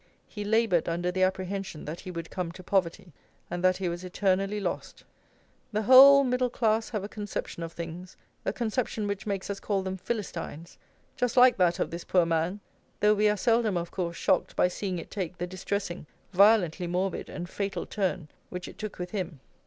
[0.27, 3.13] "He laboured under the apprehension that he would come to poverty,
[3.51, 5.03] and that he was eternally lost."
[5.71, 9.83] The whole middle class have a conception of things, a conception which makes us call
[9.83, 10.79] them Philistines,
[11.15, 12.61] just like that of this poor man;
[12.99, 17.29] though we are seldom, of course, shocked by seeing it take the distressing, violently morbid,
[17.29, 19.39] and fatal turn, which it took with him.